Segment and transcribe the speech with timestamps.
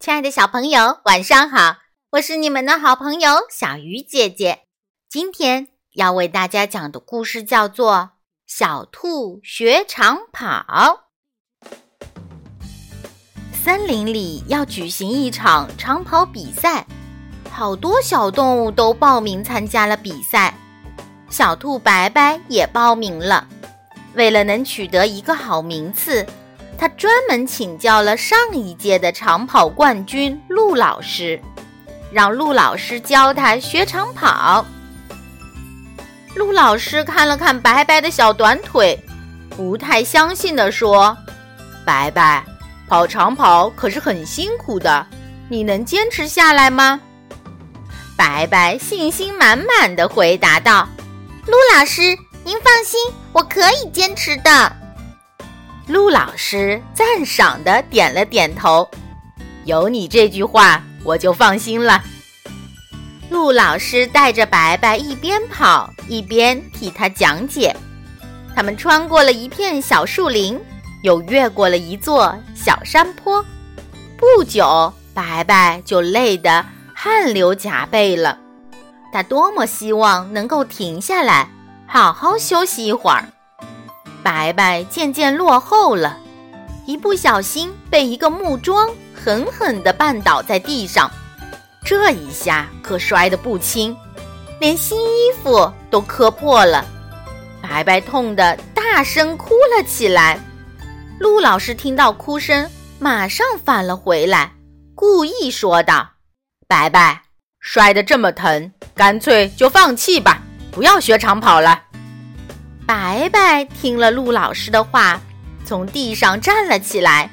[0.00, 1.78] 亲爱的小朋友，晚上好！
[2.10, 4.60] 我是你们的好朋友小鱼姐姐。
[5.10, 7.94] 今天要为大家讲的故事叫做
[8.46, 11.08] 《小兔学长跑》。
[13.52, 16.86] 森林里要举行一场长跑比赛，
[17.50, 20.54] 好多小动物都报名参加了比赛。
[21.28, 23.48] 小兔白白也报名了。
[24.14, 26.24] 为了能取得一个好名次。
[26.78, 31.40] 他专门请教了上一届的长跑冠军陆老师，
[32.12, 34.64] 让陆老师教他学长跑。
[36.36, 38.96] 陆老师看了看白白的小短腿，
[39.50, 41.16] 不太相信地说
[41.84, 42.44] ：“白白，
[42.86, 45.04] 跑长跑可是很辛苦的，
[45.48, 47.00] 你能坚持下来吗？”
[48.16, 50.88] 白白信心满满地回答道
[51.46, 53.00] ：“陆老师，您放心，
[53.32, 54.76] 我可以坚持的。”
[55.88, 58.86] 陆老师赞赏的点了点头，
[59.64, 62.04] 有你这句话，我就放心了。
[63.30, 67.74] 陆老师带着白白一边跑一边替他讲解。
[68.54, 70.60] 他们穿过了一片小树林，
[71.04, 73.42] 又越过了一座小山坡。
[74.18, 78.38] 不久，白白就累得汗流浃背了。
[79.10, 81.48] 他多么希望能够停下来，
[81.86, 83.24] 好好休息一会儿。
[84.22, 86.18] 白白渐渐落后了，
[86.86, 91.10] 一不小心被一个木桩狠狠地绊倒在地上，
[91.84, 93.96] 这一下可摔得不轻，
[94.60, 96.84] 连新衣服都磕破了。
[97.62, 100.38] 白白痛得大声哭了起来。
[101.18, 104.52] 陆老师听到哭声，马上返了回来，
[104.94, 106.08] 故意说道
[106.68, 107.22] ：“白白，
[107.60, 111.82] 摔得这么疼，干脆就放弃吧，不要学长跑了。”
[112.88, 115.20] 白白听了陆老师的话，
[115.62, 117.30] 从地上站了起来，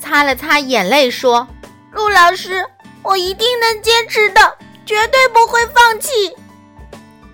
[0.00, 1.46] 擦了擦眼泪，说
[1.92, 2.64] ：“陆老师，
[3.02, 4.40] 我一定能坚持的，
[4.86, 6.08] 绝对不会放弃。”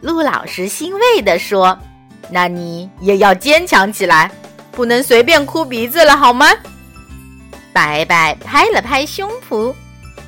[0.02, 1.78] 陆老师欣慰地说
[2.28, 4.28] ：“那你也要坚强起来，
[4.72, 6.50] 不能随便哭鼻子了，好吗？”
[7.72, 9.72] 白白拍了拍胸脯：“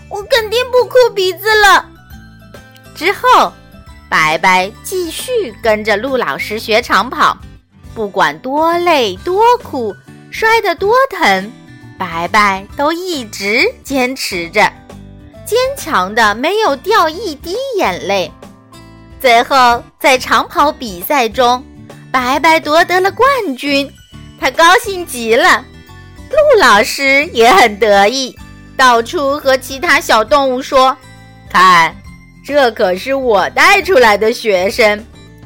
[0.09, 1.85] 我肯定不哭鼻子了。”
[2.95, 3.53] 之后。
[4.15, 7.37] 白白继续跟着陆老师学长跑，
[7.97, 9.93] 不管多累多苦，
[10.31, 11.51] 摔得多疼，
[11.99, 14.73] 白白都一直坚持着，
[15.45, 18.31] 坚强的没有掉一滴眼泪。
[19.21, 21.65] 最后，在长跑比赛中，
[22.13, 23.93] 白白夺得了冠军，
[24.41, 25.65] 他高兴极了。
[26.31, 28.39] 陆老师也很得意，
[28.77, 30.97] 到处和其他小动物说
[31.51, 31.93] ：“看。”
[32.45, 35.03] 这可是我带出来的学生，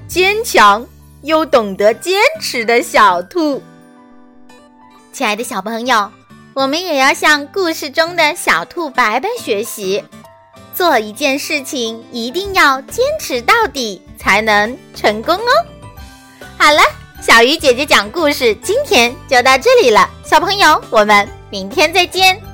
[0.08, 0.84] 坚强
[1.22, 3.62] 又懂得坚持的小兔。
[5.12, 6.10] 亲爱的小朋友，
[6.54, 10.02] 我们也要向故事中的小兔白白学习，
[10.74, 15.66] 做一件事情一定要坚持到底，才能成功哦。
[16.56, 16.80] 好了，
[17.22, 22.47] 小鱼姐姐讲故事今天就到这里了，小朋友，我们明天再见。